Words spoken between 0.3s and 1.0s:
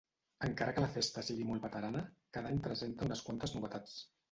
Encara que la